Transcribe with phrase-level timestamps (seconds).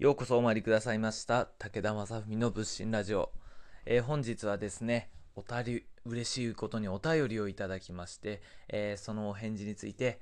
[0.00, 3.30] ようこそお参りくださいました武田正文の仏心ラジオ、
[3.84, 8.40] えー、本日はですねおたり嬉しいことにお便りをいただきまして、
[8.70, 10.18] えー、そのお返事について、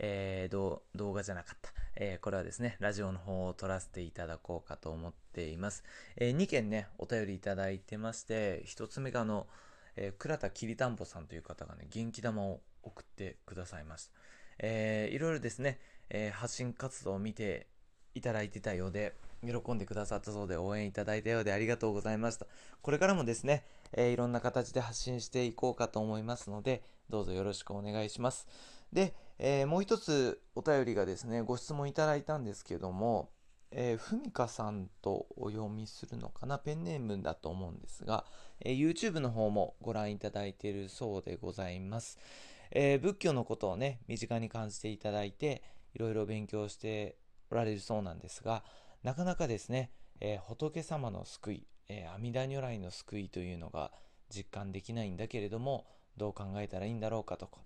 [0.00, 5.84] えー、動画じゃなかった、えこれはですねラジオの方を撮らせていただこうかと思っています、
[6.16, 9.46] え2件ねお便りいただいてまして1つ目があの、
[9.94, 14.12] え倉田きりたんぽさんという方がね元気玉を送ってくださいました、
[14.58, 15.78] えいろいろですね、
[16.08, 17.68] え発信活動を見て
[18.14, 22.46] いただいてたようで、喜んでくださったそうで応援いただいたようでありがとうございました。
[22.82, 28.46] これからもですね、えー、いろんな形で発信していこうかと思いますので、どうぞよろしくお願いします。
[28.92, 33.30] で、えー、もう一つお便りがですね、ご質問いただいたんですけども、
[33.72, 36.58] えー、ふみかさんとお読みするのかな？
[36.58, 38.24] ペンネームだと思うんですが、
[38.60, 42.18] えー、YouTube の方もご覧いただいているそうでございます。
[42.72, 45.62] えー、仏教のことをね、身近に感じていただいて、
[45.94, 47.16] いろいろ勉強して
[47.50, 48.62] おられるそうなんですが、
[49.02, 49.90] なかなかですね、
[50.20, 53.92] えー、仏様の救い、えー、阿弥陀如来の救いというのが
[54.28, 57.60] 実感できないんだけれども、どう考えたらいいんだろうかとか、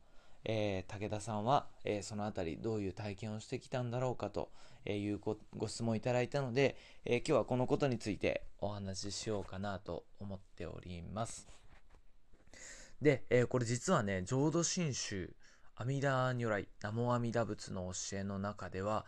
[0.44, 4.50] えー、武田さんは、えそのあたりどういう体験をしてきたんだろうかと
[4.86, 11.48] いうご質問いただいたので、え今日はこのことについてお話ししようかなと思っております。
[13.00, 15.34] で、えこれ実はね、浄土真宗
[15.76, 19.06] 阿弥陀如来、南無阿弥陀仏の教えの中では、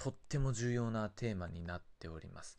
[0.00, 2.56] とっても重要なテーマになっております。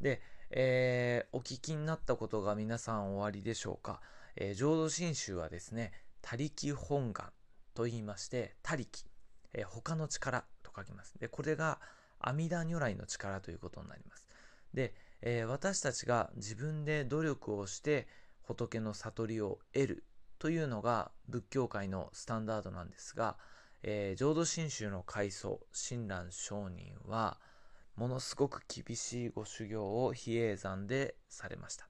[0.00, 4.00] で、えー、お聞きになったことが皆さんおありでしょうか？
[4.36, 7.30] えー、浄土真宗はですね、他力本願
[7.74, 9.04] と言いまして、他力、
[9.52, 11.18] えー、他の力と書きます。
[11.18, 11.78] で、これが
[12.20, 14.26] 阿弥陀如来の力ということになります。
[14.72, 18.08] で、えー、私たちが自分で努力をして
[18.42, 20.04] 仏の悟りを得る
[20.38, 23.36] というのが仏教界のスタンダードなんですが、
[23.82, 27.38] えー、浄土真宗の開祖親鸞上人は
[27.96, 31.88] ものすごく厳しいご修行を比叡山でされました。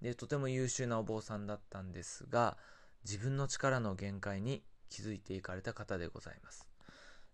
[0.00, 2.56] でとても優秀なお坊さんだったんですが
[3.04, 6.66] 自分の力の限界に気づいていかれた方でございます。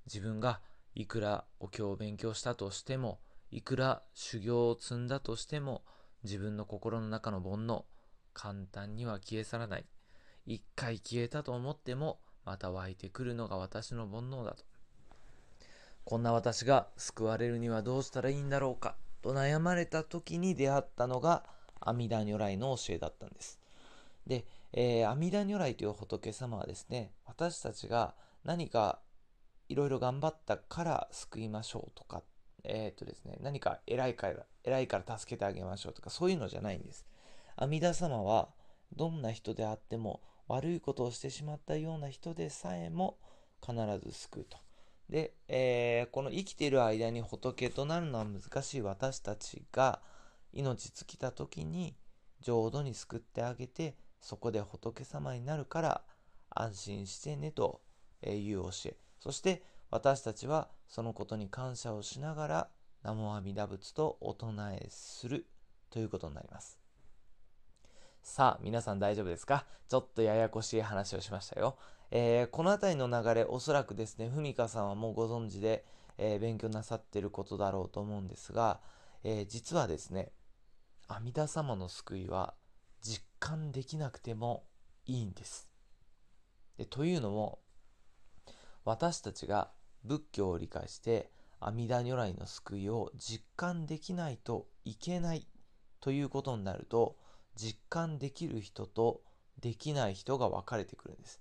[0.06, 0.61] 自分が
[0.94, 5.84] いくらお経を勉強したとしてもいくら修行を積んだとしても
[6.22, 7.84] 自分の心の中の煩悩
[8.32, 9.87] 簡単には消え去らない。
[10.44, 14.65] 一回消えたと思ってもまた湧いてくるのが私の煩悩だと。
[16.05, 21.45] こんな私が救われるにはどうしたらいいんだろうかと悩まれた時に出会ったのが
[21.81, 23.59] 阿弥陀如来の教えだったんです。
[24.27, 28.15] で、えー、阿弥陀如来という仏様はですね、私たちが
[28.45, 29.01] 何か
[29.69, 32.23] いろいろ頑張ったから救いましょうとか、
[32.62, 37.05] えっ、ー、とですね、何か偉いから、偉いから助けてあげましょうとか、そういうのじゃないんです。
[37.56, 38.51] 阿弥陀様は
[38.95, 43.19] どんな人であっても悪いことをしてしまったような人でさえも
[43.61, 43.75] 必
[44.05, 44.59] ず救うと。
[45.09, 50.01] で、えー、この生きている間に仏となるのは難しい私たちが
[50.53, 51.95] 命尽きた時に
[52.41, 56.03] 浄土に救ってあげてそこで仏様になるから
[56.51, 57.81] 安心してねと
[58.25, 62.69] いう教えそして私たちはそのことに感謝をしながら
[63.05, 65.47] 南無阿弥陀仏とお唱えする
[65.91, 66.86] ということになります
[68.28, 69.64] さあ、皆さん大丈夫ですか？
[69.88, 71.78] ちょっとややこしい話をしましたよ。
[72.10, 75.87] えー、この辺りの流れ、おそらくですね、ふみかさんはもうご存知で、
[76.19, 78.81] えー、勉強なさってることだろうと思うんですが、
[79.22, 80.32] えー、実はですね、
[81.06, 82.54] 阿弥陀様の救いは
[83.00, 84.64] 実感できなくても
[85.06, 85.70] いいんです。
[86.78, 87.60] でというのも、
[88.84, 89.70] 私たちが
[90.03, 95.47] 仏教を理解して阿弥陀如来の救いを実感できないといけない
[96.00, 97.16] ということになると、
[97.56, 99.22] 実感できる人と
[99.61, 101.41] できない人が分かれてくるんです。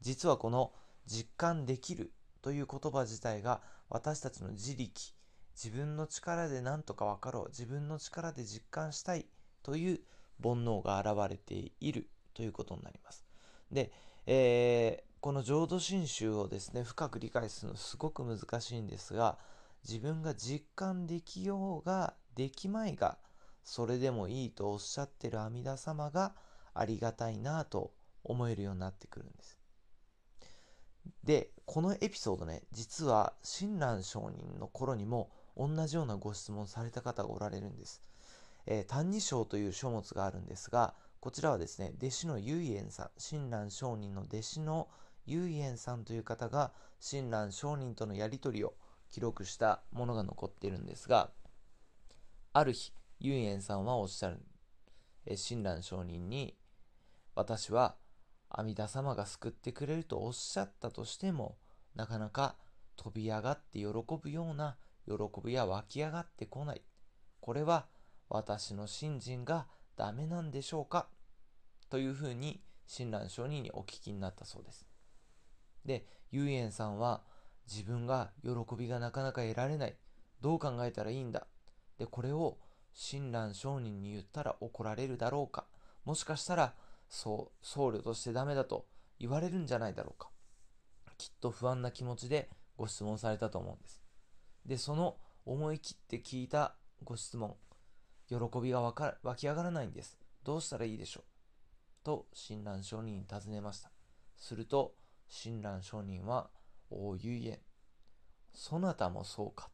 [0.00, 0.72] 実はこの
[1.06, 2.12] 実感できる
[2.42, 5.14] という言葉自体が私たちの自力、
[5.54, 9.26] 自分の力で何とか分かろう、自分の力で実感したい
[9.62, 10.00] という
[10.42, 13.24] 煩悩が現れているということになります。
[13.70, 13.92] で、
[14.26, 19.38] えー、この浄土真宗をですね、深く理解するのすごく難しいんですが、
[19.86, 23.18] 自分が実感できようができまいが
[23.64, 26.34] それでもいいとおっしゃってる阿弥陀様が
[26.74, 27.92] ありがたいなと
[28.24, 29.58] 思えるようになってくるんです。
[31.24, 38.02] で、このエピソードね、実は親鸞上人の頃にも同じようなご質問された方がおられるんです。
[38.66, 44.88] えー、歎異抄という書物があるんですが、こちらはですね、弟子の唯円さん、親鸞上人の弟子の
[45.26, 48.74] 唯円さんという方が親鸞上人とのやり取りを
[49.10, 51.30] 記録したものが残っているんですが、
[52.52, 54.40] ある日、ユンエンさんはおっしゃる。
[55.26, 56.56] え親鸞上人に、
[57.34, 57.96] 私は
[58.48, 61.58] 阿弥陀様が救ってくれるとおっしゃったとしても、
[61.94, 62.56] なかなか
[62.96, 63.86] 飛び上がって喜
[64.20, 65.14] ぶような喜
[65.44, 66.82] びは湧き上がってこない。
[67.40, 67.86] これは
[68.30, 69.66] 私の信心が
[69.96, 71.08] ダメなんでしょうか
[71.90, 74.86] というふうに親鸞上人にお聞きになったそうです。
[75.84, 77.22] で、ゆいえんさんは
[77.70, 79.96] 自分が喜びがなかなか得られない。
[80.40, 81.46] どう考えたらいいんだ。
[81.98, 82.56] で、これを
[82.92, 85.66] 親鸞上人に言ったら怒られるだろうか？
[86.04, 86.74] もしかしたら、
[87.08, 88.86] そう、僧侶としてダメだと
[89.18, 90.30] 言われるんじゃないだろうか？
[91.18, 94.02] きっと不安な気持ちでご質問されたと思うんです。
[94.64, 97.56] で、その思い切って聞いたご質問、
[98.28, 100.18] 喜びが湧き上がらないんです。
[100.44, 102.04] どうしたらいいでしょう？
[102.04, 103.90] と親鸞上人に尋ねました。
[104.36, 104.94] すると、
[105.28, 106.50] 親鸞上人は、
[106.90, 107.60] おゆいえ、
[108.54, 109.68] そなたもそうか。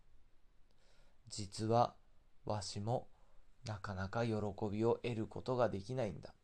[1.29, 1.95] 実は、
[2.47, 3.09] わしも
[3.67, 4.35] なかなか喜
[4.71, 6.35] びを得ることができないんだ。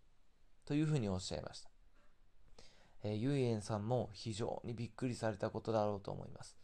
[0.64, 1.70] というふうにおっしゃいました。
[3.04, 6.56] えー、ゆいえんさんも非常にびっくりされたことだろうと思います。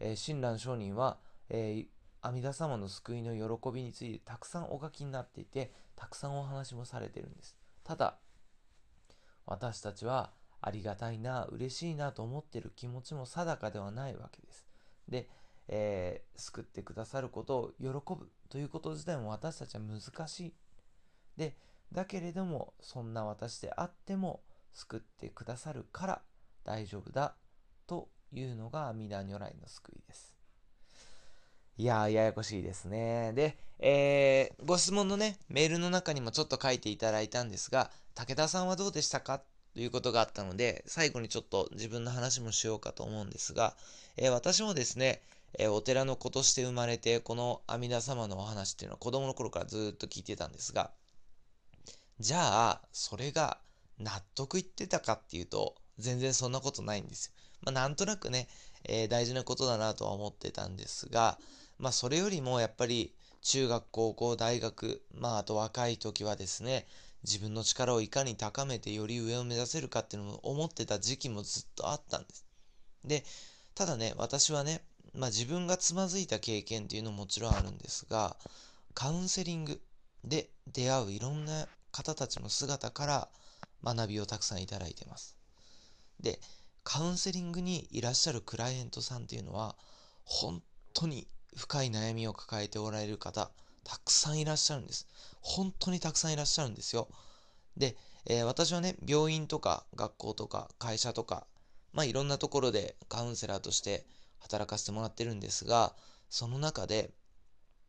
[0.00, 1.18] えー、親鸞上人は、
[1.48, 1.86] えー、
[2.20, 7.56] 阿弥陀様の救いの喜びについてたくさんお書きになっていて、たくさんお話もされてるんです。
[7.84, 8.18] ただ、
[9.46, 14.68] 私たちはありがたいな、嬉しいなと思ってる気持ちも定かではないわけです。
[15.08, 15.28] で、
[15.68, 20.54] えー、救ってくださることを喜ぶということ自体も私たちは難しい。
[21.36, 21.56] で、
[21.92, 24.40] だけれども、そんな私であっても
[24.72, 26.22] 救ってくださるから
[26.64, 27.34] 大丈夫だ
[27.86, 30.34] というのが阿弥陀如来の救いです。
[31.76, 33.32] いやー、ややこしいですね。
[33.34, 39.40] で、えー、ご質問のね、メールの中にもちょっと書いていただいたんですが、武田さんはどうでしたか？
[39.74, 43.76] ということがあったので、最後にちょっと自分の話もしようかと思うんですが、
[44.16, 45.22] えー、私もですね、
[45.58, 50.90] えー、お寺の子として生まれて、この阿弥陀様のお話っていうのは子供の頃からずっと聞いてたんですが、
[52.20, 53.58] じゃあ、それが
[53.98, 57.32] 納得いってたかっていうと、全然そんなことないんですよ。
[57.62, 58.48] まあ、なんとなくね、
[58.84, 61.38] えー、大事なことだなとは思ってたんですが、
[61.78, 66.86] まあ、それよりもやっぱり、中学、高校、大学、まあ、あと若い時はですね、
[67.24, 72.44] 自分の力をいかに高めてより上を目指せるかっていうのを思ってた時期もずっとあったんです。
[73.04, 73.24] で、
[73.74, 74.82] ただね、私はね、
[75.18, 78.36] まあ自分がつまずいた経験っていうのももちろんあるんですが、
[78.94, 79.80] カウンセリング
[80.24, 83.28] で出会ういろんな方たちの姿から
[83.82, 85.34] 学びをたくさんいただいてます。
[86.20, 86.38] で、
[86.84, 89.74] カウンセリングにいらっしゃるクライアントさんっていうのは、
[90.24, 90.62] 本
[90.94, 91.26] 当に
[91.56, 93.50] 深い悩みを抱えておられる方、
[93.82, 95.08] たくさんいらっしゃるんです。
[95.40, 97.08] 本当にたくさんいらっしゃるんですよ。
[97.76, 101.46] で、えー、私はね、病院とか学校とか会社とか、
[101.92, 104.04] まあいろんなところでカウンセラーとして
[104.38, 105.94] 働かせてもらってるんですが、
[106.30, 107.10] その中で、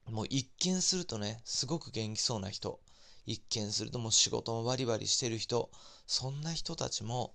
[0.06, 2.80] もう一見するとね、すごく元気そうな人、
[3.25, 5.69] 一見するともう仕事もバリバリしてる人、
[6.07, 7.34] そんな人たちも、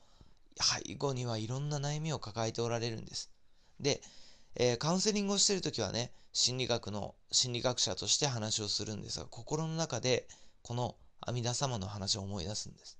[0.61, 3.31] 背後にはいろんな悩みを抱えておられるんです。
[3.81, 4.01] で、
[4.57, 10.29] えー、カウンセリングをしてるときはね、心理学の心理学者として話をするんですが、心の中で
[10.63, 12.99] この阿弥陀様の話を思い出すんです。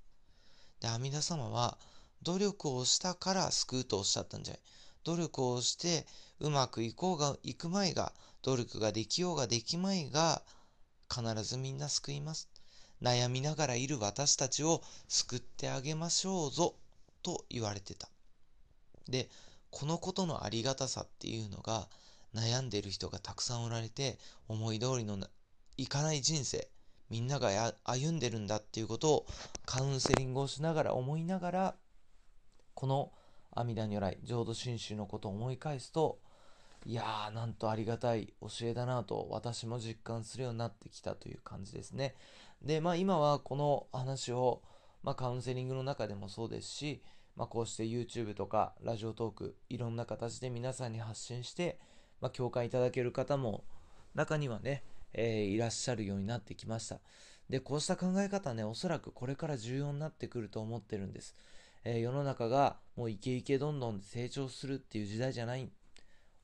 [0.79, 1.77] で、阿弥陀様は
[2.23, 4.61] 努力をしたから救うとおっしゃったんじゃない。
[5.05, 6.05] 努力をして
[6.39, 8.11] うまくいこうが、いくまいが、
[8.41, 10.41] 努力ができようができまいが、
[11.09, 12.49] 必ずみんな救います。
[13.01, 16.75] 悩みながらいる私たちを救ってあげましょうぞ、
[17.23, 18.09] と言われてた。
[19.07, 19.29] で、
[19.69, 21.87] このことのありがたさっていうのが、
[22.33, 24.17] 悩んでる人がたくさんおられて、
[24.47, 25.17] 思い通りの
[25.77, 26.67] いかない人生、
[27.09, 29.27] みんなが歩んでるんだっていうことを
[29.65, 31.75] カウンセリングをしながら思いながら、
[32.73, 33.11] この
[33.55, 36.19] 阿弥陀如来、浄土真宗のことを思い返すと、
[36.85, 42.15] いやー、なんとありがたい教えだなと私も実感するようになってきたという感じですね。
[42.61, 44.61] で、まあ今はこの話を、
[45.01, 47.01] まあカウンセリングの中でもそうですし、
[47.35, 51.79] まあこうして YouTube とかラジオトーク、いろんな形で皆さんに発信して、
[52.21, 53.63] まあ、共感いただける方も
[54.13, 54.83] 中にはね、
[55.13, 56.99] えー、いらっしゃるようになってきました。
[57.49, 61.35] で、こうした考え方ね、おそらくこれから重要になってくると思ってるんです。
[61.85, 65.71] えー、世の中がもうイケイケどんどん成長するっていう時代じゃない。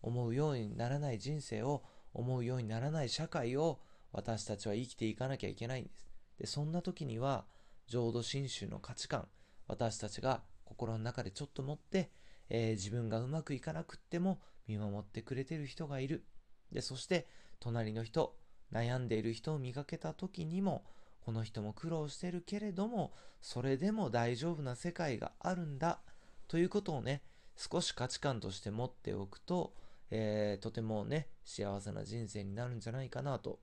[0.01, 1.83] 思うようにならない人生を、
[2.13, 3.79] 思うようにならない社会を
[4.11, 6.07] 私たちは生きていかなきゃいけないんです。
[6.39, 7.45] で、そんな時には、
[7.87, 9.27] 浄土真宗の価値観、
[9.67, 12.11] 私たちが心の中でちょっと持って、
[12.49, 16.25] えー、自分がうまくいかなくっても見守ってくれてる人がいる。
[16.71, 17.27] で、そして
[17.59, 18.35] 隣の人、
[18.71, 20.83] 悩んでいる人を見かけた時にも、
[21.25, 25.99] この人も苦労してるけれども、それでも大丈夫な世界があるんだ、
[26.47, 27.21] ということをね、
[27.55, 29.73] 少し価値観として持っておくと、
[30.09, 33.59] えー、とてもね、幸せな人生になるんじゃないかなと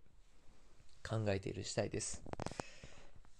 [1.07, 2.23] 考えている次第です。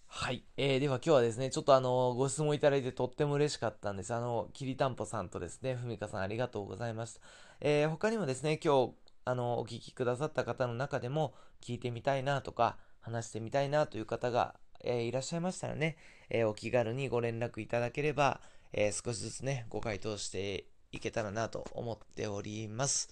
[0.07, 0.43] はい。
[0.57, 4.13] えー、では今日はですね、ちょっとあの、ご質問いただいてとっても嬉しかったんです。
[4.15, 7.21] あの、きりたんぽさんとですね、ふみかさんありがとうございました。
[7.61, 8.93] えー、他にもですね、今日、
[9.25, 12.79] あの、お聞きくださった方の中でも、聞いてみたいなとか、
[13.09, 15.97] 話してみたいなという方が、えー、いらっしゃいましたらね、
[16.31, 18.41] えー、お気軽にご連絡いただければ、
[18.73, 23.09] えー、少しずつね、ご回答していけたらなと思っております。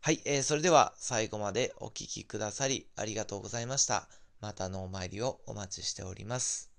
[0.00, 4.08] はい、えー、それでは最後までお聴きくださりありがとうございました。
[4.40, 6.71] またのお参りをお待ちしております。